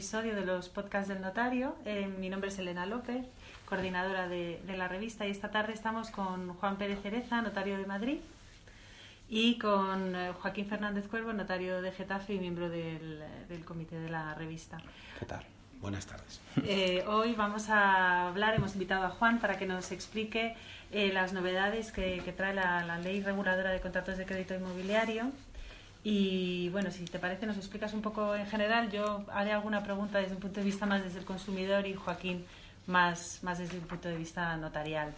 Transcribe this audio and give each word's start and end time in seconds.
episodio 0.00 0.34
de 0.34 0.46
los 0.46 0.70
podcasts 0.70 1.08
del 1.08 1.20
notario. 1.20 1.76
Eh, 1.84 2.06
mi 2.06 2.30
nombre 2.30 2.48
es 2.48 2.58
Elena 2.58 2.86
López, 2.86 3.26
coordinadora 3.66 4.28
de, 4.28 4.58
la 4.66 4.88
revista, 4.88 5.26
y 5.26 5.30
esta 5.30 5.50
tarde 5.50 5.74
estamos 5.74 6.10
con 6.10 6.54
Juan 6.54 6.78
Pérez 6.78 7.02
Cereza, 7.02 7.42
notario 7.42 7.76
de 7.76 7.84
Madrid, 7.84 8.16
y 9.28 9.58
con 9.58 10.16
eh, 10.16 10.32
Joaquín 10.40 10.64
Fernández 10.64 11.06
Cuervo, 11.06 11.34
notario 11.34 11.82
de 11.82 11.92
Getafe 11.92 12.32
y 12.32 12.38
miembro 12.38 12.70
del, 12.70 13.22
comité 13.66 14.00
de 14.00 14.08
la 14.08 14.34
revista. 14.34 14.78
¿Qué 15.18 15.26
tal? 15.26 15.44
Buenas 15.82 16.06
tardes. 16.06 16.40
Eh, 16.64 17.04
hoy 17.06 17.34
vamos 17.34 17.68
a 17.68 18.28
hablar, 18.28 18.54
hemos 18.54 18.72
invitado 18.72 19.04
a 19.04 19.10
Juan 19.10 19.38
para 19.38 19.58
que 19.58 19.66
nos 19.66 19.92
explique 19.92 20.56
las 20.92 21.34
novedades 21.34 21.92
que, 21.92 22.22
trae 22.34 22.54
la 22.54 22.98
ley 23.00 23.22
reguladora 23.22 23.70
de 23.70 23.82
contratos 23.82 24.16
de 24.16 24.24
crédito 24.24 24.54
inmobiliario 24.54 25.30
y 26.02 26.68
bueno, 26.70 26.90
si 26.90 27.04
te 27.04 27.18
parece, 27.18 27.46
nos 27.46 27.56
explicas 27.56 27.92
un 27.92 28.00
poco 28.00 28.34
en 28.34 28.46
general. 28.46 28.90
Yo 28.90 29.24
haré 29.32 29.52
alguna 29.52 29.82
pregunta 29.82 30.18
desde 30.18 30.34
un 30.34 30.40
punto 30.40 30.60
de 30.60 30.66
vista 30.66 30.86
más 30.86 31.04
desde 31.04 31.18
el 31.18 31.24
consumidor 31.24 31.86
y 31.86 31.94
Joaquín 31.94 32.46
más, 32.86 33.40
más 33.42 33.58
desde 33.58 33.78
un 33.78 33.86
punto 33.86 34.08
de 34.08 34.16
vista 34.16 34.56
notarial. 34.56 35.12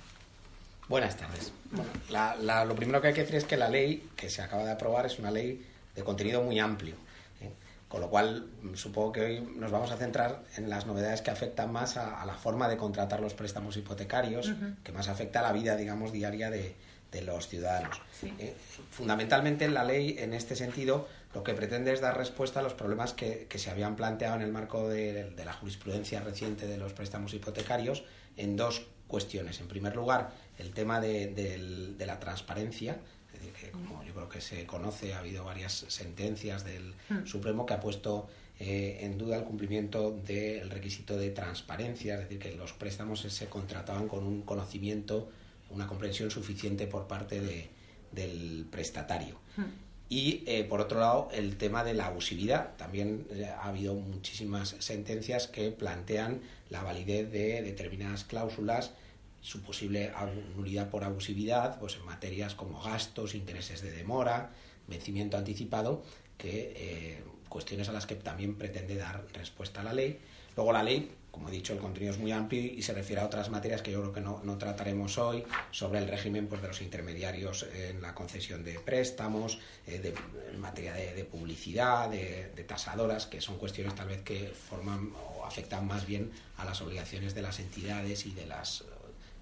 Buenas 0.88 1.16
tardes. 1.16 1.52
Bueno, 1.70 2.64
lo 2.64 2.74
primero 2.74 3.00
que 3.00 3.08
hay 3.08 3.14
que 3.14 3.20
decir 3.20 3.36
es 3.36 3.45
que 3.45 3.56
la 3.56 3.68
ley 3.68 4.10
que 4.16 4.28
se 4.28 4.42
acaba 4.42 4.64
de 4.64 4.72
aprobar 4.72 5.06
es 5.06 5.18
una 5.18 5.30
ley 5.30 5.64
de 5.95 6.02
contenido 6.02 6.42
muy 6.42 6.58
amplio. 6.58 6.96
¿eh? 7.41 7.52
Con 7.88 8.00
lo 8.00 8.10
cual, 8.10 8.48
supongo 8.74 9.12
que 9.12 9.20
hoy 9.20 9.41
nos 9.56 9.70
vamos 9.70 9.92
a 9.92 9.96
centrar 9.96 10.42
en 10.56 10.69
las 10.69 10.86
novedades 10.86 11.22
que 11.22 11.30
afectan 11.30 11.70
más 11.70 11.96
a, 11.96 12.27
la 12.27 12.34
forma 12.34 12.69
de 12.69 12.77
contratar 12.77 13.20
los 13.20 13.34
préstamos 13.34 13.77
hipotecarios, 13.77 14.52
que 14.83 14.92
más 14.92 15.08
afecta 15.08 15.38
a 15.38 15.42
la 15.42 15.52
vida, 15.52 15.77
digamos, 15.77 16.10
diaria 16.10 16.50
de, 16.50 16.74
de 17.12 17.22
los 17.22 17.46
ciudadanos. 17.46 18.00
Eh, 18.38 18.54
fundamentalmente 18.90 19.68
la 19.68 19.84
ley, 19.84 20.16
en 20.18 20.32
este 20.32 20.56
sentido, 20.56 21.06
lo 21.34 21.44
que 21.44 21.54
pretende 21.54 21.92
es 21.92 22.00
dar 22.00 22.16
respuesta 22.16 22.60
a 22.60 22.62
los 22.62 22.74
problemas 22.74 23.12
que, 23.12 23.46
se 23.54 23.70
habían 23.70 23.94
planteado 23.96 24.36
en 24.36 24.42
el 24.42 24.50
marco 24.50 24.88
de, 24.88 25.32
la 25.44 25.52
jurisprudencia 25.52 26.20
reciente 26.20 26.66
de 26.66 26.78
los 26.78 26.92
préstamos 26.94 27.34
hipotecarios 27.34 28.04
en 28.36 28.56
dos 28.56 28.86
cuestiones. 29.06 29.60
En 29.60 29.69
primer 29.69 29.94
lugar, 29.94 30.32
el 30.58 30.72
tema 30.72 31.00
de, 31.00 31.94
la 31.98 32.19
transparencia, 32.19 32.96
es 33.32 33.41
decir, 33.41 33.52
que 33.52 33.70
como 33.70 34.02
yo 34.04 34.14
creo 34.14 34.28
que 34.28 34.41
se 34.41 34.66
conoce, 34.66 35.12
ha 35.12 35.19
habido 35.19 35.44
varias 35.44 35.84
sentencias 35.88 36.64
del 36.64 36.94
mm. 37.10 37.26
Supremo 37.26 37.66
que 37.66 37.74
ha 37.74 37.80
puesto 37.80 38.28
eh, 38.58 39.00
en 39.02 39.19
duda 39.19 39.36
el 39.36 39.44
cumplimiento 39.44 40.12
del 40.26 40.70
requisito 40.70 41.16
de 41.19 41.30
transparencia, 41.30 42.14
es 42.14 42.20
decir, 42.20 42.38
que 42.38 42.54
los 42.54 42.72
préstamos 42.72 43.20
se 43.20 43.47
contrataban 43.48 44.08
con 44.08 44.24
un 44.24 44.42
conocimiento 44.42 45.30
una 45.73 45.87
comprensión 45.87 46.31
suficiente 46.31 46.87
por 46.87 47.06
parte 47.06 47.41
de, 47.41 47.70
del 48.12 48.67
prestatario. 48.70 49.39
Hmm. 49.56 49.65
Y 50.09 50.45
eh, 50.47 50.65
por 50.65 50.83
otro 50.83 51.01
lado, 51.01 51.31
el 51.33 51.56
tema 51.56 51.84
de 51.84 51.95
la 51.95 52.09
abusividad. 52.09 52.77
También 52.77 53.27
eh, 53.31 53.47
ha 53.47 53.69
habido 53.69 53.95
muchísimas 53.95 54.77
sentencias 54.78 55.48
que 55.48 55.70
plantean 55.70 56.43
la 56.69 56.83
validez 56.83 57.33
de 57.33 57.62
determinadas 57.62 58.25
cláusulas, 58.25 58.93
su 59.41 59.62
posible 59.62 60.12
nulidad 60.55 60.91
por 60.91 61.05
abusividad, 61.05 61.81
pues 61.81 61.97
en 61.97 62.05
materias 62.05 62.55
como 62.55 62.81
gastos, 62.83 63.34
intereses 63.34 63.81
de 63.81 63.91
demora, 63.91 64.50
vencimiento 64.87 65.39
anticipado, 65.39 66.05
que 66.37 66.75
eh, 66.77 67.25
cuestiones 67.48 67.89
a 67.89 67.93
las 67.93 68.05
que 68.05 68.15
también 68.15 68.56
pretende 68.56 68.97
dar 68.97 69.27
respuesta 69.33 69.81
a 69.81 69.84
la 69.84 69.95
ley. 69.95 70.20
Luego 70.56 70.73
la 70.73 70.83
ley 70.83 71.11
como 71.33 71.48
he 71.48 71.50
dicho, 71.50 71.72
el 71.72 71.78
contenido 71.78 72.12
es 72.12 72.19
muy 72.19 72.30
amplio 72.30 72.61
y 72.62 72.83
se 72.83 72.92
refiere 72.92 73.22
a 73.22 73.25
otras 73.25 73.48
materias 73.48 73.80
que 73.80 73.91
yo 73.91 74.00
creo 74.02 74.12
que 74.12 74.20
no, 74.20 74.58
trataremos 74.58 75.16
hoy, 75.16 75.42
sobre 75.70 75.98
el 75.98 76.06
régimen 76.06 76.47
pues, 76.47 76.61
de 76.61 76.69
los 76.69 76.83
intermediarios 76.83 77.66
en 77.75 78.02
la 78.02 78.14
concesión 78.14 78.62
de 78.62 78.78
préstamos, 78.78 79.58
eh, 79.86 80.14
en 80.53 80.60
materia 80.60 80.92
de, 80.92 81.25
publicidad, 81.25 82.10
de, 82.10 82.64
tasadoras, 82.69 83.27
que 83.27 83.41
son 83.41 83.56
cuestiones 83.56 83.94
tal 83.94 84.08
vez 84.08 84.20
que 84.20 84.53
forman 84.69 85.10
o 85.27 85.44
afectan 85.47 85.87
más 85.87 86.06
bien 86.06 86.31
a 86.59 86.66
las 86.66 86.82
obligaciones 86.82 87.34
de 87.34 87.41
las 87.41 87.59
entidades 87.60 88.26
y 88.26 88.32
de 88.32 88.47
las 88.47 88.84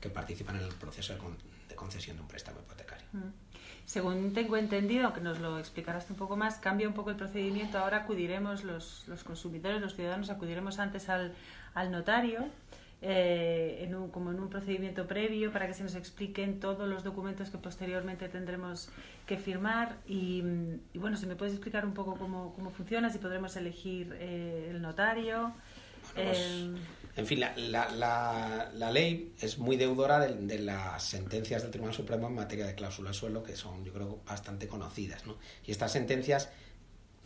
que 0.00 0.08
participan 0.10 0.56
en 0.56 0.62
el 0.62 0.74
proceso 0.74 1.12
de, 1.12 1.18
concesión 1.80 2.16
de 2.16 2.22
un 2.22 2.28
préstamo 2.28 2.60
hipotecario. 2.60 3.06
Mm. 3.12 3.32
Según 3.86 4.34
tengo 4.34 4.56
entendido, 4.56 5.06
aunque 5.06 5.22
nos 5.22 5.40
lo 5.40 5.58
explicarás 5.58 6.08
un 6.10 6.16
poco 6.16 6.36
más, 6.36 6.58
cambia 6.58 6.86
un 6.86 6.94
poco 6.94 7.10
el 7.10 7.16
procedimiento. 7.16 7.78
Ahora 7.78 7.96
acudiremos, 8.02 8.62
los, 8.62 9.08
los 9.08 9.24
consumidores, 9.24 9.80
los 9.80 9.94
ciudadanos, 9.96 10.30
acudiremos 10.30 10.78
antes 10.78 11.08
al, 11.08 11.32
al 11.74 11.90
notario, 11.90 12.40
eh, 13.02 13.78
en 13.84 13.94
un, 13.94 14.10
como 14.10 14.30
en 14.30 14.38
un 14.38 14.50
procedimiento 14.50 15.06
previo 15.06 15.50
para 15.50 15.66
que 15.66 15.72
se 15.72 15.82
nos 15.82 15.94
expliquen 15.94 16.60
todos 16.60 16.86
los 16.86 17.02
documentos 17.02 17.48
que 17.48 17.56
posteriormente 17.56 18.28
tendremos 18.28 18.90
que 19.26 19.38
firmar 19.38 19.96
y, 20.06 20.42
bueno, 20.94 21.16
si 21.16 21.26
me 21.26 21.34
puedes 21.34 21.54
explicar 21.54 21.86
un 21.86 21.94
poco 21.94 22.16
cómo, 22.16 22.52
cómo 22.54 22.70
funciona, 22.70 23.08
si 23.08 23.18
podremos 23.18 23.56
elegir 23.56 24.14
eh, 24.20 24.68
el 24.70 24.82
notario. 24.82 25.54
Pues, 26.14 26.38
eh, 26.38 26.74
en 27.16 27.26
fin, 27.26 27.40
la, 27.40 27.54
la, 27.56 28.70
la, 28.74 28.90
ley 28.90 29.34
es 29.40 29.58
muy 29.58 29.76
deudora 29.76 30.20
de, 30.20 30.58
las 30.58 31.02
sentencias 31.02 31.62
del 31.62 31.70
Tribunal 31.70 31.94
Supremo 31.94 32.28
en 32.28 32.34
materia 32.34 32.66
de 32.66 32.74
cláusula 32.74 33.12
suelo, 33.12 33.42
que 33.42 33.56
son, 33.56 33.84
yo 33.84 33.92
creo, 33.92 34.20
bastante 34.26 34.68
conocidas. 34.68 35.26
¿no? 35.26 35.36
Y 35.66 35.70
estas 35.70 35.92
sentencias 35.92 36.50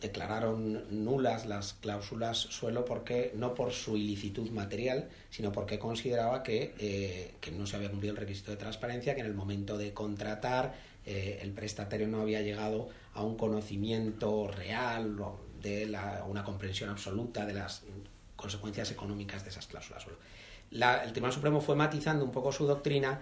declararon 0.01 1.05
nulas 1.05 1.45
las 1.45 1.73
cláusulas 1.75 2.37
suelo 2.37 2.83
porque 2.83 3.31
no 3.35 3.53
por 3.53 3.71
su 3.71 3.95
ilicitud 3.95 4.49
material, 4.49 5.07
sino 5.29 5.51
porque 5.51 5.79
consideraba 5.79 6.43
que, 6.43 6.75
eh, 6.79 7.35
que 7.39 7.51
no 7.51 7.65
se 7.65 7.77
había 7.77 7.89
cumplido 7.89 8.13
el 8.13 8.19
requisito 8.19 8.51
de 8.51 8.57
transparencia, 8.57 9.15
que 9.15 9.21
en 9.21 9.27
el 9.27 9.33
momento 9.33 9.77
de 9.77 9.93
contratar 9.93 10.75
eh, 11.05 11.39
el 11.41 11.51
prestatario 11.51 12.07
no 12.07 12.21
había 12.21 12.41
llegado 12.41 12.89
a 13.13 13.23
un 13.23 13.37
conocimiento 13.37 14.47
real 14.47 15.19
o 15.21 15.39
de 15.61 15.85
la, 15.85 16.25
una 16.27 16.43
comprensión 16.43 16.89
absoluta 16.89 17.45
de 17.45 17.53
las 17.53 17.83
consecuencias 18.35 18.91
económicas 18.91 19.43
de 19.43 19.49
esas 19.49 19.67
cláusulas 19.67 20.03
suelo. 20.03 20.19
el 20.71 21.11
Tribunal 21.11 21.33
Supremo 21.33 21.61
fue 21.61 21.75
matizando 21.75 22.25
un 22.25 22.31
poco 22.31 22.51
su 22.51 22.65
doctrina 22.65 23.21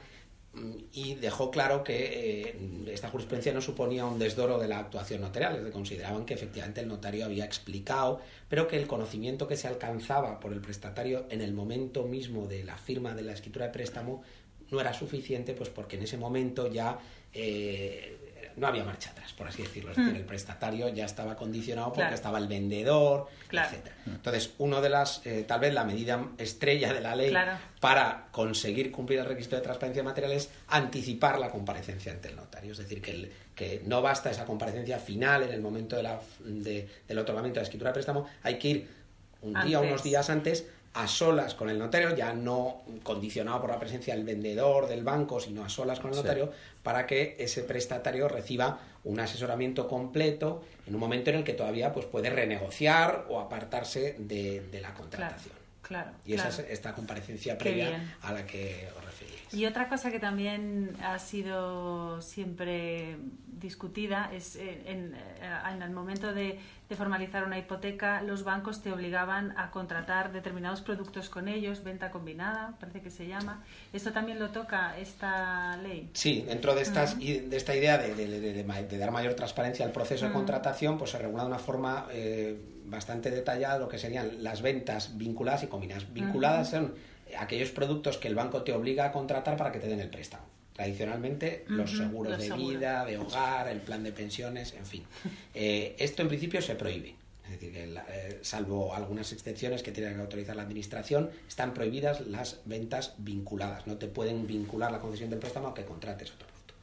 y 0.91 1.15
dejó 1.15 1.49
claro 1.49 1.83
que 1.83 2.41
eh, 2.41 2.55
esta 2.91 3.09
jurisprudencia 3.09 3.51
no 3.53 3.61
suponía 3.61 4.05
un 4.05 4.19
desdoro 4.19 4.59
de 4.59 4.67
la 4.67 4.77
actuación 4.79 5.21
notarial, 5.21 5.53
es 5.53 5.59
decir, 5.59 5.73
consideraban 5.73 6.25
que 6.25 6.35
efectivamente 6.35 6.79
el 6.79 6.87
notario 6.87 7.25
había 7.25 7.43
explicado, 7.43 8.21
pero 8.49 8.67
que 8.67 8.77
el 8.77 8.85
conocimiento 8.85 9.47
que 9.47 9.57
se 9.57 9.67
alcanzaba 9.67 10.39
por 10.39 10.53
el 10.53 10.61
prestatario 10.61 11.25
en 11.31 11.41
el 11.41 11.53
momento 11.53 12.03
mismo 12.03 12.47
de 12.47 12.63
la 12.63 12.77
firma 12.77 13.15
de 13.15 13.23
la 13.23 13.33
escritura 13.33 13.65
de 13.65 13.71
préstamo 13.71 14.21
no 14.69 14.79
era 14.79 14.93
suficiente, 14.93 15.53
pues 15.53 15.69
porque 15.69 15.95
en 15.95 16.03
ese 16.03 16.17
momento 16.17 16.71
ya 16.71 16.99
eh, 17.33 18.22
no 18.55 18.67
había 18.67 18.83
marcha 18.83 19.11
atrás, 19.11 19.33
por 19.33 19.47
así 19.47 19.61
decirlo. 19.61 19.91
Es 19.91 19.97
decir, 19.97 20.13
mm. 20.13 20.17
el 20.17 20.25
prestatario 20.25 20.89
ya 20.89 21.05
estaba 21.05 21.35
condicionado 21.35 21.93
porque 21.93 22.13
estaba 22.13 22.37
el 22.37 22.47
vendedor, 22.47 23.27
etc. 23.51 23.87
Entonces, 24.05 24.53
uno 24.57 24.81
de 24.81 24.89
las, 24.89 25.25
eh, 25.25 25.43
tal 25.47 25.59
vez 25.59 25.73
la 25.73 25.83
medida 25.83 26.27
estrella 26.37 26.93
de 26.93 27.01
la 27.01 27.15
ley 27.15 27.33
para 27.79 28.27
conseguir 28.31 28.91
cumplir 28.91 29.19
el 29.19 29.25
requisito 29.25 29.55
de 29.55 29.61
transparencia 29.61 30.03
material 30.03 30.31
es 30.33 30.49
anticipar 30.67 31.39
la 31.39 31.49
comparecencia 31.49 32.11
ante 32.11 32.29
el 32.29 32.35
notario. 32.35 32.71
Es 32.71 32.77
decir, 32.77 33.01
que, 33.01 33.31
que 33.55 33.81
no 33.85 34.01
basta 34.01 34.31
esa 34.31 34.45
comparecencia 34.45 34.99
final 34.99 35.43
en 35.43 35.51
el 35.51 35.61
momento 35.61 35.95
de 35.95 36.03
la, 36.03 36.19
del 36.43 37.17
otorgamiento 37.17 37.59
de 37.59 37.61
la 37.61 37.63
escritura 37.63 37.89
de 37.89 37.93
préstamo, 37.93 38.27
hay 38.43 38.57
que 38.57 38.67
ir 38.67 38.89
un 39.41 39.61
día 39.65 39.79
o 39.79 39.83
unos 39.83 40.03
días 40.03 40.29
antes 40.29 40.67
a 40.93 41.07
solas 41.07 41.55
con 41.55 41.69
el 41.69 41.79
notario, 41.79 42.15
ya 42.15 42.33
no 42.33 42.81
condicionado 43.01 43.61
por 43.61 43.71
la 43.71 43.79
presencia 43.79 44.15
del 44.15 44.23
vendedor, 44.23 44.87
del 44.87 45.03
banco, 45.03 45.39
sino 45.39 45.65
a 45.65 45.69
solas 45.69 45.99
con 45.99 46.11
el 46.11 46.17
notario, 46.17 46.51
para 46.83 47.07
que 47.07 47.35
ese 47.39 47.63
prestatario 47.63 48.27
reciba 48.27 48.79
un 49.03 49.19
asesoramiento 49.19 49.87
completo 49.87 50.63
en 50.85 50.93
un 50.93 50.99
momento 50.99 51.31
en 51.31 51.37
el 51.37 51.43
que 51.43 51.53
todavía 51.53 51.91
pues, 51.93 52.05
puede 52.05 52.29
renegociar 52.29 53.25
o 53.29 53.39
apartarse 53.39 54.15
de, 54.19 54.79
la 54.81 54.93
contratación. 54.93 55.55
Claro, 55.81 56.11
y 56.25 56.33
esa 56.33 56.47
es 56.47 56.59
esta 56.59 56.93
comparecencia 56.93 57.57
previa 57.57 58.15
a 58.21 58.31
la 58.31 58.45
que 58.45 58.87
os 58.95 59.03
referíais. 59.03 59.53
Y 59.53 59.65
otra 59.65 59.89
cosa 59.89 60.11
que 60.11 60.19
también 60.19 60.95
ha 61.03 61.19
sido 61.19 62.21
siempre 62.21 63.17
discutida 63.47 64.31
es 64.33 64.55
eh, 64.55 64.81
en, 64.85 65.13
eh, 65.13 65.19
en 65.73 65.81
el 65.81 65.91
momento 65.91 66.33
de, 66.33 66.57
de, 66.93 66.97
formalizar 66.97 67.43
una 67.43 67.57
hipoteca, 67.57 68.21
los 68.21 68.43
bancos 68.43 68.81
te 68.81 68.91
obligaban 68.91 69.53
a 69.57 69.71
contratar 69.71 70.31
determinados 70.31 70.81
productos 70.81 71.29
con 71.29 71.47
ellos, 71.47 71.83
venta 71.83 72.11
combinada, 72.11 72.75
parece 72.79 73.01
que 73.01 73.09
se 73.09 73.27
llama. 73.27 73.63
¿Esto 73.91 74.11
también 74.11 74.39
lo 74.39 74.49
toca 74.49 74.97
esta 74.97 75.77
ley? 75.77 76.09
Sí, 76.13 76.43
dentro 76.47 76.75
de, 76.75 76.81
estas, 76.81 77.17
de 77.19 77.55
esta 77.55 77.75
idea 77.75 77.97
de, 77.97 78.13
de, 78.15 78.97
dar 78.97 79.11
mayor 79.11 79.33
transparencia 79.33 79.85
al 79.85 79.91
proceso 79.91 80.27
de 80.27 80.31
contratación, 80.31 80.97
pues 80.97 81.11
se 81.11 81.17
regula 81.19 81.43
de 81.43 81.49
una 81.49 81.59
forma... 81.59 82.07
Eh, 82.11 82.69
bastante 82.85 83.31
detallada 83.31 83.79
lo 83.79 83.87
que 83.87 83.97
serían 83.97 84.43
las 84.43 84.61
ventas 84.61 85.17
vinculadas 85.17 85.63
y 85.63 85.67
combinadas. 85.67 86.11
Vinculadas 86.13 86.69
son 86.69 86.93
aquellos 87.39 87.71
productos 87.71 88.17
que 88.17 88.27
el 88.27 88.35
banco 88.35 88.63
te 88.63 88.73
obliga 88.73 89.05
a 89.05 89.11
contratar 89.11 89.57
para 89.57 89.71
que 89.71 89.79
te 89.79 89.87
den 89.87 89.99
el 89.99 90.09
préstamo. 90.09 90.52
Tradicionalmente, 90.73 91.65
los 91.67 91.95
seguros 91.95 92.37
de 92.37 92.51
vida, 92.51 93.05
de 93.05 93.17
hogar, 93.17 93.67
el 93.67 93.81
plan 93.81 94.03
de 94.03 94.11
pensiones, 94.11 94.73
en 94.73 94.85
fin. 94.85 95.03
Eh, 95.53 95.95
esto 95.99 96.23
en 96.23 96.29
principio 96.29 96.61
se 96.61 96.75
prohíbe. 96.75 97.15
Es 97.45 97.51
decir, 97.51 97.73
que 97.73 97.83
eh, 97.83 98.39
salvo 98.41 98.95
algunas 98.95 99.31
excepciones 99.33 99.83
que 99.83 99.91
tiene 99.91 100.13
que 100.15 100.21
autorizar 100.21 100.55
la 100.55 100.63
administración, 100.63 101.29
están 101.47 101.73
prohibidas 101.73 102.21
las 102.21 102.61
ventas 102.65 103.13
vinculadas. 103.17 103.85
No 103.85 103.97
te 103.97 104.07
pueden 104.07 104.47
vincular 104.47 104.91
la 104.91 104.99
concesión 104.99 105.29
del 105.29 105.39
préstamo 105.39 105.67
a 105.67 105.73
que 105.73 105.85
contrates 105.85 106.31
otro 106.31 106.47
producto. 106.47 106.73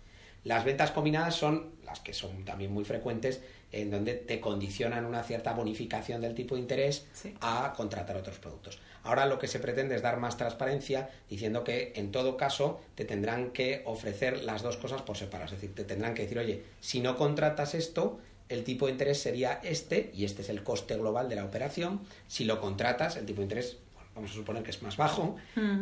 Las 0.44 0.64
ventas 0.64 0.92
combinadas 0.92 1.34
son 1.34 1.70
las 1.84 2.00
que 2.00 2.12
son 2.12 2.44
también 2.44 2.72
muy 2.72 2.84
frecuentes, 2.84 3.40
en 3.72 3.90
donde 3.90 4.14
te 4.14 4.40
condicionan 4.40 5.04
una 5.04 5.22
cierta 5.22 5.52
bonificación 5.52 6.20
del 6.20 6.34
tipo 6.34 6.54
de 6.54 6.62
interés 6.62 7.06
a 7.40 7.72
contratar 7.76 8.16
otros 8.16 8.38
productos. 8.38 8.78
Ahora 9.02 9.26
lo 9.26 9.38
que 9.38 9.48
se 9.48 9.60
pretende 9.60 9.94
es 9.94 10.02
dar 10.02 10.18
más 10.18 10.36
transparencia 10.36 11.10
diciendo 11.28 11.64
que 11.64 11.92
en 11.96 12.12
todo 12.12 12.36
caso 12.36 12.80
te 12.94 13.04
tendrán 13.04 13.50
que 13.50 13.82
ofrecer 13.86 14.42
las 14.42 14.62
dos 14.62 14.76
cosas 14.76 15.02
por 15.02 15.16
separado. 15.16 15.46
Es 15.46 15.60
decir, 15.60 15.74
te 15.74 15.84
tendrán 15.84 16.14
que 16.14 16.22
decir, 16.22 16.38
oye, 16.38 16.64
si 16.80 17.00
no 17.00 17.16
contratas 17.16 17.74
esto, 17.74 18.20
el 18.48 18.64
tipo 18.64 18.86
de 18.86 18.92
interés 18.92 19.20
sería 19.20 19.60
este, 19.62 20.10
y 20.12 20.24
este 20.24 20.42
es 20.42 20.48
el 20.48 20.62
coste 20.62 20.96
global 20.96 21.28
de 21.28 21.36
la 21.36 21.44
operación. 21.44 22.00
Si 22.26 22.44
lo 22.44 22.60
contratas, 22.60 23.16
el 23.16 23.24
tipo 23.24 23.38
de 23.38 23.44
interés, 23.44 23.78
vamos 24.14 24.32
a 24.32 24.34
suponer 24.34 24.62
que 24.64 24.70
es 24.70 24.82
más 24.82 24.96
bajo, 24.96 25.36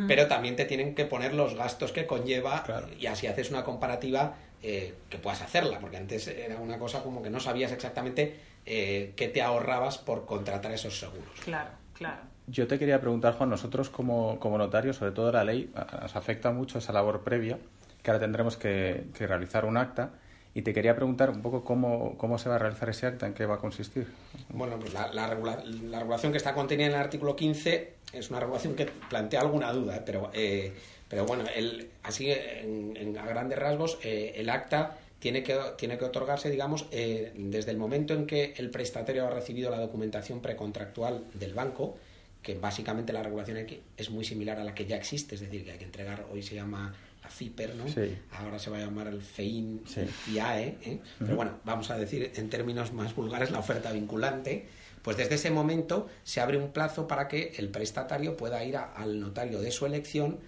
pero 0.07 0.27
también 0.27 0.55
te 0.55 0.67
tienen 0.67 0.95
que 0.95 1.07
poner 1.07 1.35
los 1.35 1.55
gastos 1.55 1.93
que 1.93 2.07
conlleva 2.07 2.65
y 3.01 3.07
así 3.07 3.27
haces 3.27 3.51
una 3.51 3.65
comparativa 3.65 4.37
eh, 4.63 4.95
que 5.09 5.19
puedas 5.19 5.43
hacerla, 5.43 5.79
porque 5.79 5.97
antes 5.97 6.27
era 6.29 6.57
una 6.57 6.79
cosa 6.79 7.03
como 7.03 7.23
que 7.23 7.31
no 7.31 7.41
sabías 7.41 7.73
exactamente 7.73 8.37
eh, 8.67 9.13
qué 9.17 9.29
te 9.29 9.41
ahorrabas 9.41 9.99
por 9.99 10.27
contratar 10.27 10.73
esos 10.73 10.99
seguros. 10.99 11.31
Claro, 11.45 11.71
claro. 11.95 12.23
Yo 12.49 12.67
te 12.67 12.79
quería 12.79 13.01
preguntar, 13.01 13.35
Juan, 13.35 13.51
nosotros 13.51 13.91
como, 13.91 14.41
como 14.41 14.59
notarios, 14.59 14.97
sobre 14.97 15.13
todo 15.13 15.31
la 15.31 15.45
ley, 15.45 15.71
nos 16.01 16.17
afecta 16.17 16.51
mucho 16.51 16.79
esa 16.79 16.93
labor 16.93 17.23
previa, 17.23 17.59
que 18.03 18.11
ahora 18.11 18.21
tendremos 18.21 18.57
que, 18.57 19.05
realizar 19.19 19.65
un 19.65 19.77
acta. 19.77 20.11
Y 20.59 20.63
te 20.63 20.75
quería 20.75 20.97
preguntar 20.97 21.31
un 21.31 21.41
poco 21.41 21.63
cómo, 21.63 22.19
cómo, 22.19 22.37
se 22.37 22.49
va 22.49 22.57
a 22.57 22.59
realizar 22.59 22.89
ese 22.89 23.07
acta, 23.07 23.29
en 23.29 23.33
qué 23.33 23.47
va 23.47 23.55
a 23.55 23.59
consistir. 23.59 24.09
Bueno, 24.49 24.77
pues 24.81 24.93
la, 24.93 25.13
la, 25.13 25.29
regulación 25.29 26.33
que 26.33 26.39
está 26.39 26.53
contenida 26.53 26.89
en 26.89 26.95
el 26.95 26.99
artículo 26.99 27.37
15 27.37 27.93
es 28.13 28.29
una 28.29 28.41
regulación 28.41 28.75
que 28.75 28.87
plantea 28.87 29.41
alguna 29.41 29.73
duda, 29.73 29.99
¿eh? 29.99 30.03
pero, 30.05 30.33
eh, 30.35 30.73
pero 31.07 31.27
bueno, 31.27 31.45
el, 31.55 31.89
así 32.03 32.33
en, 32.33 33.17
a 33.17 33.25
grandes 33.25 33.57
rasgos, 33.57 34.01
eh, 34.03 34.33
el 34.35 34.51
acta 34.51 34.99
tiene 35.21 35.45
que, 35.45 35.57
tiene 35.77 35.97
que 35.97 36.07
otorgarse, 36.07 36.51
digamos, 36.51 36.91
desde 36.91 37.71
el 37.71 37.77
momento 37.77 38.15
en 38.15 38.27
que 38.27 38.55
el 38.57 38.71
prestatario 38.71 39.29
ha 39.29 39.31
recibido 39.31 39.71
la 39.71 39.79
documentación 39.79 40.41
precontractual 40.41 41.23
del 41.35 41.55
banco, 41.55 41.99
que 42.43 42.55
básicamente 42.57 43.13
la 43.13 43.23
regulación 43.23 43.59
aquí 43.59 43.81
es 43.97 44.11
muy 44.11 44.25
similar 44.25 44.59
a 44.59 44.65
la 44.65 44.75
que 44.75 44.87
ya 44.87 44.97
existe, 44.97 45.37
es 45.37 45.41
decir, 45.41 45.65
que 45.65 45.71
hay 45.71 45.79
que 45.79 45.85
entregar, 45.85 46.27
hoy 46.33 46.43
se 46.43 46.57
llama 46.57 46.89
la 46.89 46.97
FIPER, 47.31 47.75
¿no? 47.77 47.85
Ahora 48.33 48.59
se 48.59 48.71
va 48.71 48.79
a 48.79 48.81
llamar 48.81 49.09
el 49.09 49.23
FEIN, 49.23 49.83
el 49.97 50.09
FIAE, 50.09 50.79
¿eh? 50.83 51.01
pero 51.19 51.37
bueno, 51.37 51.59
vamos 51.65 51.91
a 51.91 51.99
decir 51.99 52.33
en 52.35 52.51
términos 52.51 52.93
más 52.93 53.15
vulgares 53.15 53.51
la 53.51 53.59
oferta 53.59 53.93
vinculante, 53.93 54.67
pues 55.03 55.17
desde 55.17 55.37
ese 55.37 55.51
momento 55.51 56.09
se 56.25 56.41
abre 56.41 56.57
un 56.57 56.73
plazo 56.73 57.07
para 57.07 57.29
que 57.29 57.55
el 57.57 57.69
prestatario 57.69 58.37
pueda 58.37 58.63
ir 58.65 58.77
al 58.77 59.21
notario 59.21 59.61
de 59.61 59.71
su 59.71 59.87
elección 59.87 60.39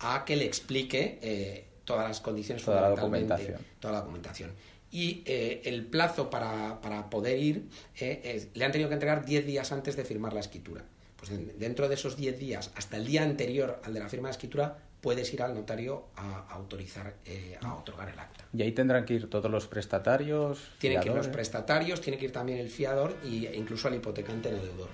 a 0.00 0.24
que 0.24 0.36
le 0.36 0.44
explique 0.44 1.18
eh, 1.22 1.66
todas 1.84 2.08
las 2.08 2.20
condiciones 2.20 2.64
toda 2.64 2.82
la 2.82 2.90
documentación. 2.90 3.60
toda 3.80 3.94
la 3.94 4.00
documentación. 4.00 4.52
Y 4.90 5.22
eh, 5.26 5.60
el 5.64 5.84
plazo 5.84 6.30
para, 6.30 6.80
para 6.80 7.10
poder 7.10 7.38
ir 7.38 7.68
le 8.00 8.64
han 8.64 8.72
tenido 8.72 8.88
que 8.88 8.94
entregar 8.94 9.24
10 9.24 9.44
días 9.44 9.70
antes 9.72 9.96
de 9.96 10.04
firmar 10.04 10.32
la 10.32 10.40
escritura 10.40 10.84
pues 11.18 11.32
dentro 11.58 11.88
de 11.88 11.94
esos 11.94 12.16
10 12.16 12.38
días, 12.38 12.70
hasta 12.76 12.96
el 12.96 13.04
día 13.04 13.22
anterior 13.24 13.80
al 13.84 13.92
de 13.92 14.00
la 14.00 14.08
firma 14.08 14.28
de 14.28 14.32
escritura, 14.32 14.78
puedes 15.00 15.32
ir 15.32 15.42
al 15.42 15.54
notario 15.54 16.06
a, 16.16 16.46
autorizar, 16.50 17.14
eh, 17.24 17.58
a 17.60 17.74
otorgar 17.74 18.08
el 18.08 18.18
acta. 18.18 18.44
¿Y 18.52 18.62
ahí 18.62 18.72
tendrán 18.72 19.04
que 19.04 19.14
ir 19.14 19.30
todos 19.30 19.50
los 19.50 19.66
prestatarios? 19.66 20.70
Tienen 20.78 21.00
que 21.00 21.08
ir 21.08 21.14
los 21.14 21.28
prestatarios, 21.28 22.00
tiene 22.00 22.18
que 22.18 22.26
ir 22.26 22.32
también 22.32 22.58
el 22.58 22.68
fiador 22.68 23.16
e 23.22 23.56
incluso 23.56 23.88
el 23.88 23.94
hipotecante 23.94 24.48
en 24.48 24.56
el 24.56 24.62
deudor. 24.62 24.88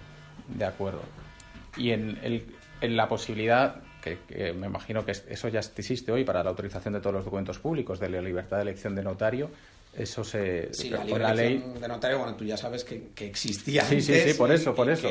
De 0.48 0.64
acuerdo. 0.64 1.00
Y 1.76 1.90
en, 1.90 2.18
el, 2.22 2.46
en 2.80 2.96
la 2.96 3.08
posibilidad, 3.08 3.82
que, 4.02 4.52
me 4.52 4.66
imagino 4.66 5.04
que 5.04 5.12
eso 5.12 5.48
ya 5.48 5.60
existe 5.60 6.12
hoy 6.12 6.24
para 6.24 6.42
la 6.42 6.50
autorización 6.50 6.94
de 6.94 7.00
todos 7.00 7.14
los 7.14 7.24
documentos 7.24 7.58
públicos, 7.58 7.98
de 7.98 8.10
la 8.10 8.20
libertad 8.20 8.58
de 8.58 8.62
elección 8.62 8.94
de 8.94 9.02
notario, 9.02 9.50
eso 9.96 10.24
se 10.24 10.72
sí, 10.72 10.90
la, 10.90 11.34
ley. 11.34 11.62
de 11.80 11.88
notario 11.88 12.18
bueno 12.18 12.34
tú 12.36 12.44
ya 12.44 12.56
sabes 12.56 12.84
que, 12.84 13.08
que 13.14 13.26
existía 13.26 13.84
sí 13.84 14.00
sí 14.00 14.14
sí 14.20 14.34
por 14.34 14.52
eso 14.52 14.74
por 14.74 14.90
eso. 14.90 15.08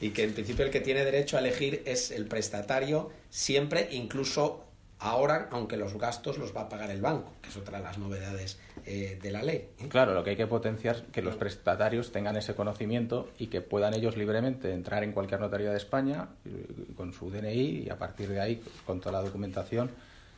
y 0.00 0.10
que 0.10 0.24
en 0.24 0.32
principio 0.32 0.64
el 0.64 0.70
que 0.70 0.80
tiene 0.80 1.04
derecho 1.04 1.36
a 1.36 1.40
elegir 1.40 1.82
es 1.84 2.10
el 2.10 2.26
prestatario 2.26 3.10
siempre 3.30 3.88
incluso 3.92 4.64
ahora 4.98 5.48
aunque 5.50 5.76
los 5.76 5.94
gastos 5.98 6.38
los 6.38 6.56
va 6.56 6.62
a 6.62 6.68
pagar 6.68 6.90
el 6.90 7.00
banco 7.00 7.32
que 7.42 7.50
es 7.50 7.56
otra 7.56 7.78
de 7.78 7.84
las 7.84 7.98
novedades 7.98 8.58
eh, 8.86 9.18
de 9.20 9.30
la 9.30 9.42
ley 9.42 9.68
¿eh? 9.78 9.88
claro 9.88 10.14
lo 10.14 10.24
que 10.24 10.30
hay 10.30 10.36
que 10.36 10.46
potenciar 10.46 11.04
que 11.06 11.22
los 11.22 11.36
prestatarios 11.36 12.12
tengan 12.12 12.36
ese 12.36 12.54
conocimiento 12.54 13.30
y 13.38 13.48
que 13.48 13.60
puedan 13.60 13.94
ellos 13.94 14.16
libremente 14.16 14.72
entrar 14.72 15.02
en 15.04 15.12
cualquier 15.12 15.40
notaría 15.40 15.70
de 15.70 15.76
España 15.76 16.28
eh, 16.44 16.66
con 16.96 17.12
su 17.12 17.30
DNI 17.30 17.84
y 17.84 17.90
a 17.90 17.98
partir 17.98 18.28
de 18.28 18.40
ahí 18.40 18.62
con 18.86 19.00
toda 19.00 19.20
la 19.20 19.22
documentación 19.22 19.90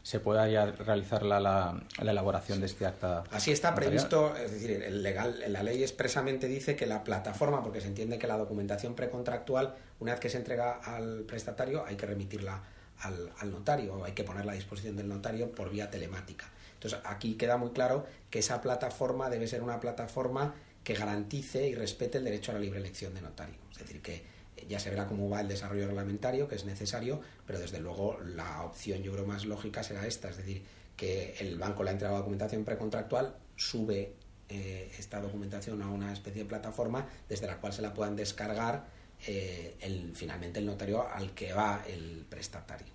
se 0.05 0.21
pueda 0.21 0.47
ya 0.49 0.67
realizar 0.67 1.23
la, 1.23 1.41
la, 1.41 1.83
elaboración 1.99 2.61
de 2.61 2.67
este 2.67 2.85
acta. 2.85 3.25
Así 3.31 3.51
está 3.51 3.75
previsto, 3.75 4.37
es 4.37 4.53
decir, 4.53 4.71
el 4.71 5.03
legal, 5.03 5.43
la 5.49 5.63
ley 5.63 5.83
expresamente 5.83 6.47
dice 6.47 6.77
que 6.77 6.85
la 6.87 7.03
plataforma, 7.03 7.63
porque 7.63 7.81
se 7.81 7.87
entiende 7.87 8.19
que 8.19 8.27
la 8.27 8.37
documentación 8.37 8.95
precontractual, 8.95 9.75
una 10.01 10.13
vez 10.13 10.21
que 10.21 10.29
se 10.29 10.37
entrega 10.37 10.75
al 10.75 11.23
prestatario, 11.23 11.87
hay 11.87 11.97
que 11.97 12.05
remitirla 12.05 12.63
al, 13.01 13.33
al 13.39 13.51
notario, 13.51 14.05
hay 14.05 14.13
que 14.13 14.25
ponerla 14.25 14.53
a 14.53 14.55
disposición 14.55 14.95
del 14.95 15.09
notario 15.09 15.51
por 15.53 15.71
vía 15.71 15.91
telemática. 15.91 16.51
Entonces, 16.75 17.01
aquí 17.05 17.37
queda 17.37 17.57
muy 17.57 17.71
claro 17.71 18.05
que 18.29 18.41
esa 18.41 18.61
plataforma 18.61 19.31
debe 19.31 19.49
ser 19.49 19.63
una 19.63 19.81
plataforma 19.81 20.55
que 20.85 20.93
garantice 20.93 21.67
y 21.67 21.75
respete 21.75 22.19
el 22.19 22.25
derecho 22.25 22.51
a 22.51 22.55
la 22.57 22.61
libre 22.61 22.79
elección 22.79 23.15
de 23.15 23.23
notario. 23.23 23.57
Es 23.73 23.79
decir, 23.79 24.03
que 24.03 24.23
ya 24.69 24.79
se 24.79 24.91
verá 24.91 25.07
cómo 25.07 25.29
va 25.29 25.41
el 25.41 25.49
desarrollo 25.49 25.87
reglamentario, 25.87 26.49
que 26.49 26.55
es 26.55 26.65
necesario, 26.65 27.21
pero 27.47 27.59
desde 27.59 27.81
luego 27.81 28.19
la 28.21 28.63
opción 28.63 29.03
yo 29.03 29.13
creo 29.13 29.27
más 29.27 29.45
lógica 29.45 29.83
será 29.83 30.07
esta, 30.07 30.31
es 30.31 30.37
decir, 30.37 30.63
que 30.97 31.35
el 31.41 31.59
banco 31.59 31.83
le 31.83 31.91
ha 31.91 31.93
entregado 31.93 32.19
documentación 32.19 32.65
precontractual, 32.65 33.35
sube 33.57 34.15
eh, 34.49 34.93
esta 34.99 35.21
documentación 35.21 35.83
a 35.83 35.89
una 35.89 36.13
especie 36.13 36.43
de 36.43 36.49
plataforma 36.49 37.07
desde 37.29 37.47
la 37.47 37.57
cual 37.57 37.73
se 37.73 37.83
la 37.83 37.95
puedan 37.95 38.15
descargar 38.17 38.85
eh, 39.27 39.77
el, 39.81 40.15
finalmente 40.15 40.61
el 40.61 40.67
notario 40.67 41.09
al 41.09 41.33
que 41.33 41.53
va 41.53 41.83
el 41.89 42.25
prestatario. 42.29 42.93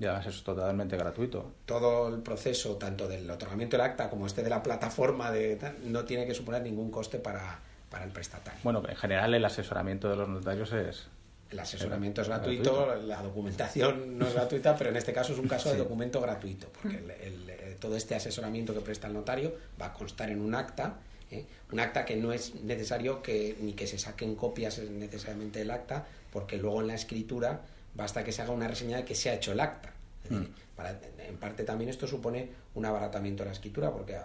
Y 0.00 0.04
además 0.04 0.26
es 0.26 0.42
totalmente 0.42 0.96
gratuito. 0.96 1.52
Todo 1.64 2.08
el 2.08 2.22
proceso, 2.22 2.76
tanto 2.76 3.06
del 3.06 3.30
otorgamiento 3.30 3.76
del 3.76 3.86
acta 3.86 4.10
como 4.10 4.26
este 4.26 4.42
de 4.42 4.50
la 4.50 4.62
plataforma, 4.62 5.30
de, 5.30 5.58
no 5.84 6.04
tiene 6.04 6.26
que 6.26 6.34
suponer 6.34 6.62
ningún 6.62 6.90
coste 6.90 7.18
para, 7.18 7.60
para 7.90 8.04
el 8.04 8.12
prestatario. 8.12 8.60
Bueno, 8.62 8.82
en 8.88 8.96
general 8.96 9.34
el 9.34 9.44
asesoramiento 9.44 10.08
de 10.08 10.16
los 10.16 10.28
notarios 10.28 10.72
es... 10.72 11.08
El 11.50 11.58
asesoramiento 11.58 12.22
es 12.22 12.28
gratuito, 12.28 12.94
la 12.94 13.20
documentación 13.22 14.16
no 14.16 14.28
es 14.28 14.34
gratuita, 14.34 14.76
pero 14.76 14.90
en 14.90 14.96
este 14.96 15.12
caso 15.12 15.32
es 15.32 15.38
un 15.40 15.48
caso 15.48 15.72
de 15.72 15.78
documento 15.78 16.20
gratuito, 16.20 16.68
porque 16.72 17.02
eh, 17.08 17.76
todo 17.80 17.96
este 17.96 18.14
asesoramiento 18.14 18.72
que 18.72 18.80
presta 18.80 19.08
el 19.08 19.14
notario 19.14 19.56
va 19.80 19.86
a 19.86 19.92
constar 19.92 20.30
en 20.30 20.40
un 20.40 20.54
acta, 20.54 20.98
¿eh? 21.32 21.44
un 21.72 21.80
acta 21.80 22.04
que 22.04 22.14
no 22.14 22.32
es 22.32 22.54
necesario 22.62 23.20
que 23.20 23.56
ni 23.60 23.72
que 23.72 23.88
se 23.88 23.98
saquen 23.98 24.36
copias 24.36 24.78
necesariamente 24.78 25.58
del 25.58 25.72
acta, 25.72 26.06
porque 26.32 26.56
luego 26.56 26.82
en 26.82 26.86
la 26.86 26.94
escritura 26.94 27.62
basta 27.94 28.22
que 28.22 28.30
se 28.30 28.42
haga 28.42 28.52
una 28.52 28.68
reseña 28.68 28.98
de 28.98 29.04
que 29.04 29.16
se 29.16 29.30
ha 29.30 29.34
hecho 29.34 29.50
el 29.50 29.58
acta. 29.58 29.92
Mm. 30.28 30.44
en 31.26 31.36
parte 31.38 31.64
también 31.64 31.90
esto 31.90 32.06
supone 32.06 32.48
un 32.74 32.84
abaratamiento 32.84 33.42
de 33.42 33.48
la 33.48 33.52
escritura, 33.54 33.90
porque 33.90 34.16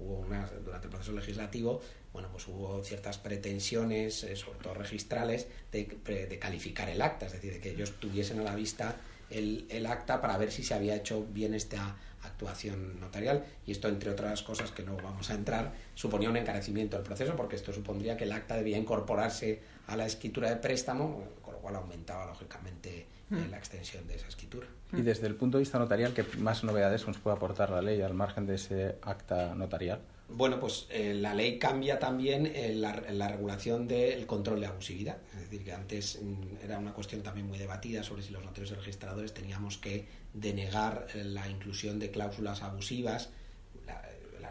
hubo 0.00 0.24
durante 0.64 0.86
el 0.86 0.90
proceso 0.90 1.12
legislativo 1.12 1.80
bueno, 2.12 2.30
pues 2.32 2.48
hubo 2.48 2.82
ciertas 2.82 3.18
pretensiones, 3.18 4.24
eh, 4.24 4.34
sobre 4.34 4.58
todo 4.60 4.74
registrales, 4.74 5.46
de, 5.70 6.38
calificar 6.40 6.88
el 6.88 7.02
acta, 7.02 7.26
es 7.26 7.32
decir, 7.32 7.52
de 7.52 7.60
que 7.60 7.70
ellos 7.70 7.92
tuviesen 8.00 8.40
a 8.40 8.42
la 8.42 8.54
vista 8.54 8.96
el, 9.30 9.66
el, 9.68 9.86
acta 9.86 10.20
para 10.20 10.38
ver 10.38 10.50
si 10.50 10.62
se 10.62 10.74
había 10.74 10.96
hecho 10.96 11.26
bien 11.30 11.54
esta 11.54 11.96
actuación 12.22 12.98
notarial. 12.98 13.44
Y 13.66 13.72
esto 13.72 13.88
entre 13.88 14.10
otras 14.10 14.42
cosas 14.42 14.70
que 14.70 14.82
no 14.82 14.96
vamos 14.96 15.30
a 15.30 15.34
entrar 15.34 15.72
suponía 15.94 16.30
un 16.30 16.36
encarecimiento 16.36 16.96
del 16.96 17.04
proceso 17.04 17.36
porque 17.36 17.56
esto 17.56 17.72
supondría 17.72 18.16
que 18.16 18.24
el 18.24 18.32
acta 18.32 18.56
debía 18.56 18.78
incorporarse 18.78 19.60
a 19.86 19.96
la 19.96 20.06
escritura 20.06 20.50
de 20.50 20.56
préstamo 20.56 21.24
cual 21.68 21.82
aumentaba 21.82 22.26
lógicamente 22.26 23.00
eh, 23.00 23.06
mm. 23.30 23.50
la 23.50 23.58
extensión 23.58 24.06
de 24.06 24.16
esa 24.16 24.28
escritura. 24.28 24.66
Y 24.92 25.02
desde 25.02 25.26
el 25.26 25.34
punto 25.34 25.58
de 25.58 25.62
vista 25.62 25.78
notarial, 25.78 26.14
¿qué 26.14 26.24
más 26.38 26.64
novedades 26.64 27.06
nos 27.06 27.18
puede 27.18 27.36
aportar 27.36 27.70
la 27.70 27.82
ley 27.82 28.00
al 28.00 28.14
margen 28.14 28.46
de 28.46 28.54
ese 28.54 28.96
acta 29.02 29.54
notarial? 29.54 30.00
Bueno, 30.30 30.58
pues 30.60 30.86
eh, 30.90 31.14
la 31.14 31.34
ley 31.34 31.58
cambia 31.58 31.98
también 31.98 32.46
eh, 32.46 32.74
la, 32.74 33.28
regulación 33.28 33.86
del 33.86 34.26
control 34.26 34.60
de 34.60 34.66
abusividad. 34.66 35.18
Es 35.34 35.42
decir, 35.42 35.64
que 35.64 35.72
antes 35.72 36.20
mm, 36.22 36.64
era 36.64 36.78
una 36.78 36.92
cuestión 36.92 37.22
también 37.22 37.46
muy 37.46 37.58
debatida 37.58 38.02
sobre 38.02 38.22
si 38.22 38.32
los 38.32 38.42
notarios 38.42 38.70
y 38.70 38.74
registradores 38.74 39.34
teníamos 39.34 39.76
que 39.76 40.06
denegar 40.32 41.06
la 41.14 41.48
inclusión 41.48 41.98
de 41.98 42.10
cláusulas 42.10 42.62
abusivas. 42.62 43.30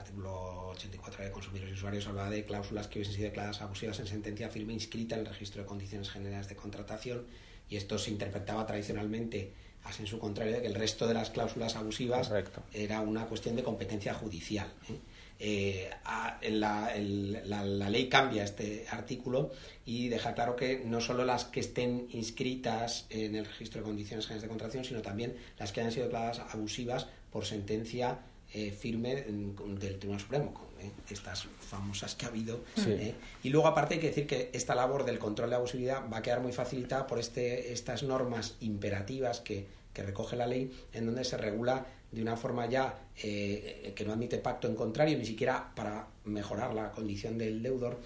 Artículo 0.08 0.70
84 0.70 1.26
de 1.26 1.32
Consumidores 1.32 1.72
y 1.72 1.74
Usuarios 1.74 2.08
hablaba 2.08 2.30
de 2.30 2.46
cláusulas 2.46 2.88
que 2.88 3.00
hubiesen 3.00 3.16
sido 3.16 3.28
declaradas 3.28 3.62
abusivas 3.62 4.00
en 4.00 4.08
sentencia 4.08 4.50
firme 4.50 4.72
inscrita 4.72 5.16
en 5.16 5.22
el 5.22 5.28
registro 5.28 5.62
de 5.62 5.68
condiciones 5.68 6.10
generales 6.10 6.48
de 6.48 6.56
contratación 6.56 7.26
y 7.70 7.76
esto 7.76 8.00
se 8.00 8.12
interpretaba 8.12 8.66
tradicionalmente 8.66 9.52
así 9.84 10.04
en 10.04 10.08
su 10.08 10.18
contrario 10.18 10.54
de 10.54 10.62
que 10.62 10.68
el 10.68 10.76
resto 10.76 11.08
de 11.08 11.14
las 11.14 11.30
cláusulas 11.30 11.76
abusivas 11.76 12.32
era 12.74 13.02
una 13.02 13.26
cuestión 13.26 13.58
de 13.58 13.64
competencia 13.64 14.14
judicial. 14.14 14.68
Eh, 15.40 15.90
la, 16.50 16.92
la, 16.96 17.90
ley 17.92 18.10
cambia 18.10 18.44
este 18.44 18.88
artículo 18.90 19.52
y 19.86 20.08
deja 20.08 20.34
claro 20.34 20.56
que 20.56 20.82
no 20.84 21.00
solo 21.00 21.26
las 21.26 21.46
que 21.46 21.60
estén 21.60 22.08
inscritas 22.10 23.06
en 23.12 23.36
el 23.36 23.46
registro 23.46 23.82
de 23.82 23.86
condiciones 23.86 24.26
generales 24.26 24.42
de 24.42 24.48
contratación, 24.48 24.84
sino 24.84 25.02
también 25.04 25.36
las 25.60 25.72
que 25.72 25.82
hayan 25.82 25.92
sido 25.92 26.06
declaradas 26.06 26.40
abusivas 26.40 27.06
por 27.30 27.46
sentencia 27.46 28.20
eh, 28.54 28.72
firme 28.72 29.14
del 29.16 30.00
Tribunal 30.00 30.22
Supremo, 30.22 30.54
¿eh? 30.80 30.90
estas 31.10 31.48
famosas 31.60 32.16
que 32.16 32.26
ha 32.26 32.30
habido. 32.30 32.62
¿eh? 32.78 33.14
Y 33.44 33.50
luego, 33.50 33.68
aparte, 33.68 33.96
hay 33.96 34.00
que 34.00 34.08
decir 34.08 34.26
que 34.26 34.50
esta 34.54 34.74
labor 34.74 35.04
del 35.04 35.20
control 35.20 35.50
de 35.50 35.58
abusividad 35.58 36.10
va 36.12 36.20
a 36.20 36.22
quedar 36.22 36.40
muy 36.40 36.54
facilitada 36.54 37.08
por 37.08 37.20
este, 37.20 37.74
estas 37.74 38.04
normas 38.04 38.56
imperativas 38.62 39.42
que, 39.42 39.66
que 39.94 40.02
recoge 40.02 40.38
la 40.38 40.48
ley, 40.48 40.72
en 40.94 41.06
donde 41.06 41.26
se 41.26 41.36
regula 41.36 41.88
de 42.12 42.22
una 42.22 42.38
forma 42.38 42.68
ya 42.68 42.98
que 43.16 44.04
no 44.06 44.14
admite 44.14 44.38
pacto 44.38 44.70
en 44.70 44.76
contrario, 44.76 45.18
ni 45.18 45.26
siquiera 45.26 45.74
para 45.76 46.08
mejorar 46.24 46.74
la 46.74 46.92
condición 46.92 47.38
del 47.38 47.62
deudor, 47.62 48.00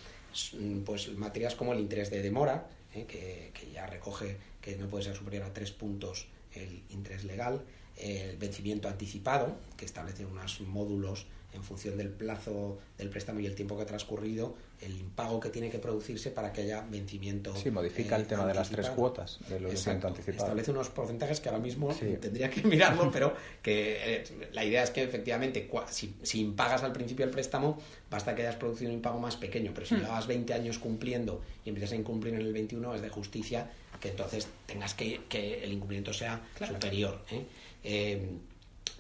pues 0.86 1.14
materias 1.14 1.54
como 1.54 1.74
el 1.74 1.80
interés 1.80 2.10
de 2.10 2.24
demora, 2.24 2.66
que, 2.92 3.52
que 3.54 3.72
ya 3.72 3.86
recoge 3.86 4.38
que 4.62 4.76
no 4.76 4.88
puede 4.88 5.04
ser 5.04 5.16
superior 5.16 5.44
a 5.44 5.54
tres 5.54 5.72
puntos 5.72 6.28
el 6.54 6.84
interés 6.90 7.24
legal, 7.24 7.62
el 7.98 8.38
vencimiento 8.38 8.88
anticipado, 8.88 9.56
que 9.78 9.86
establece 9.86 10.26
unos 10.26 10.62
módulos 10.62 11.28
en 11.54 11.64
función 11.64 11.98
del 11.98 12.10
plazo 12.10 12.80
del 12.98 13.10
préstamo 13.10 13.40
y 13.40 13.46
el 13.46 13.56
tiempo 13.56 13.76
que 13.76 13.84
ha 13.84 13.86
transcurrido, 13.86 14.56
el 14.80 14.98
impago 14.98 15.40
que 15.40 15.50
tiene 15.50 15.70
que 15.70 15.80
producirse 15.80 16.32
para 16.32 16.54
que 16.54 16.62
haya 16.62 16.82
vencimiento. 16.90 17.54
Sí, 17.56 17.70
modifica 17.70 18.16
el 18.16 18.26
tema 18.26 18.46
de 18.46 18.54
las 18.54 18.70
tres 18.70 18.90
cuotas 18.90 19.40
del 19.50 19.66
vencimiento 19.66 20.08
anticipado. 20.08 20.46
Establece 20.46 20.72
unos 20.72 20.90
porcentajes 20.90 21.40
que 21.40 21.50
ahora 21.50 21.62
mismo 21.62 21.94
tendría 22.22 22.50
que 22.50 22.64
mirarlo, 22.68 23.12
pero 23.12 23.36
que 23.62 23.98
eh, 24.00 24.24
la 24.54 24.64
idea 24.64 24.84
es 24.84 24.92
que 24.92 25.04
efectivamente, 25.04 25.70
si, 25.90 26.16
si, 26.24 26.40
impagas 26.40 26.84
al 26.84 26.94
principio 26.94 27.26
el 27.26 27.32
préstamo, 27.32 27.78
basta 28.10 28.34
que 28.34 28.44
hayas 28.44 28.56
producido 28.56 28.90
un 28.90 28.96
impago 28.96 29.20
más 29.20 29.36
pequeño, 29.36 29.72
pero 29.74 29.86
si 29.86 29.96
hmm. 29.96 30.02
llevas 30.02 30.28
20 30.28 30.54
años 30.54 30.80
cumpliendo 30.80 31.42
y 31.66 31.70
empiezas 31.70 31.92
a 31.92 31.96
incumplir 31.96 32.34
en 32.36 32.42
el 32.42 32.54
21, 32.54 32.96
es 32.96 33.02
de 33.02 33.10
justicia 33.10 33.70
que 34.02 34.10
entonces 34.10 34.48
tengas 34.66 34.94
que 34.94 35.22
que 35.30 35.64
el 35.64 35.72
incumplimiento 35.72 36.14
sea 36.14 36.42
superior. 36.68 37.24
¿eh? 37.32 37.46
Eh, 37.84 38.38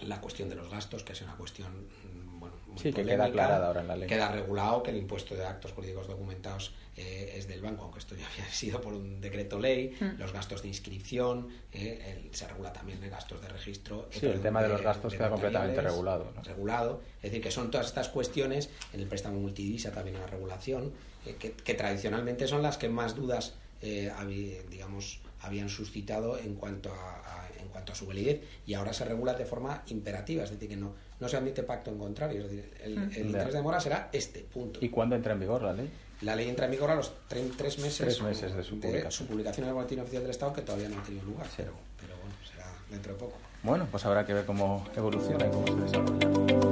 la 0.02 0.20
cuestión 0.20 0.50
de 0.50 0.56
los 0.56 0.70
gastos, 0.70 1.04
que 1.04 1.14
es 1.14 1.22
una 1.22 1.36
cuestión 1.36 1.72
mm, 1.72 2.40
bueno, 2.40 2.56
muy 2.68 2.80
sí, 2.80 2.92
que 2.92 3.06
queda 3.06 3.26
aclarada 3.26 3.68
ahora 3.68 3.82
en 3.82 3.88
la 3.88 3.96
ley. 3.96 4.08
Queda 4.08 4.32
regulado 4.32 4.82
que 4.82 4.92
el 4.92 4.98
impuesto 4.98 5.36
de 5.36 5.46
actos 5.46 5.72
jurídicos 5.74 6.08
documentados 6.08 6.74
eh, 6.98 7.36
es 7.38 7.48
del 7.48 7.62
banco, 7.62 7.84
aunque 7.84 8.00
esto 8.00 8.16
ya 8.16 8.28
había 8.34 8.52
sido 8.52 8.82
por 8.82 8.94
un 8.94 9.22
decreto 9.22 9.60
ley, 9.60 9.96
mm. 10.00 10.20
los 10.20 10.34
gastos 10.34 10.62
de 10.64 10.70
inscripción, 10.70 11.50
eh, 11.72 12.30
se 12.32 12.48
regula 12.48 12.74
también 12.74 13.04
el 13.04 13.10
gastos 13.10 13.42
de 13.42 13.48
registro. 13.48 14.08
Sí, 14.12 14.26
el 14.26 14.42
tema 14.42 14.62
de 14.64 14.70
los 14.70 14.82
gastos 14.82 15.14
queda 15.14 15.30
completamente 15.30 15.82
regulado. 15.82 16.34
Regulado, 16.44 17.02
es 17.18 17.24
decir, 17.24 17.42
que 17.42 17.52
son 17.52 17.70
todas 17.70 17.88
estas 17.88 18.10
cuestiones, 18.10 18.70
en 18.94 19.02
el 19.02 19.08
préstamo 19.08 19.40
multidivisa 19.40 19.92
también 19.92 20.16
una 20.16 20.28
regulación, 20.28 20.94
que, 21.24 21.52
que, 21.52 21.74
tradicionalmente 21.76 22.48
son 22.48 22.64
las 22.64 22.80
que 22.80 22.90
más 22.90 23.16
dudas, 23.16 23.54
digamos, 23.82 25.22
habían 25.40 25.70
suscitado 25.70 26.38
en 26.38 26.56
cuanto 26.56 26.94
a 26.94 27.42
en 27.62 27.70
cuanto 27.70 27.94
a 27.94 27.96
su 27.96 28.06
validez 28.06 28.42
y 28.66 28.74
ahora 28.74 28.94
se 28.94 29.06
regula 29.06 29.34
de 29.34 29.46
forma 29.46 29.84
imperativa, 29.88 30.44
es 30.44 30.52
decir, 30.52 30.70
que 30.70 30.78
no, 30.78 30.94
no 31.20 31.30
se 31.30 31.38
admite 31.38 31.64
pacto 31.64 31.92
en 31.92 31.98
contrario, 31.98 32.42
es 32.46 32.52
decir, 32.52 32.74
el, 32.84 33.26
interés 33.26 33.54
de 33.54 33.62
mora 33.62 33.80
será 33.80 34.10
este, 34.12 34.42
punto. 34.42 34.80
¿Y 34.82 34.90
cuándo 34.90 35.16
entra 35.16 35.34
en 35.34 35.40
vigor 35.40 35.62
la 35.64 35.74
ley? 35.74 35.90
La 36.22 36.36
ley 36.36 36.50
entra 36.50 36.66
en 36.66 36.72
vigor 36.72 36.92
a 36.92 36.96
los 36.96 37.14
tres 37.28 37.80
meses, 37.80 38.22
meses 38.22 38.56
de, 38.56 38.64
su, 38.64 38.80
publicación. 38.80 39.12
su 39.12 39.26
publicación 39.26 39.64
en 39.66 39.70
el 39.70 39.74
Boletín 39.76 40.00
Oficial 40.00 40.22
del 40.22 40.32
Estado, 40.32 40.54
que 40.54 40.62
todavía 40.62 40.90
no 40.90 41.00
ha 41.00 41.04
tenido 41.04 41.26
lugar, 41.26 41.48
pero, 41.58 41.74
pero 42.00 42.16
bueno, 42.18 42.36
será 42.48 42.72
dentro 42.90 43.14
de 43.14 43.20
poco. 43.20 43.38
Bueno, 43.64 43.88
pues 43.90 44.06
habrá 44.06 44.26
que 44.26 44.34
ver 44.34 44.46
cómo 44.46 44.86
evoluciona 44.96 45.48
y 45.48 45.50
cómo 45.50 45.68
se 45.68 45.76
desarrolla. 45.76 46.71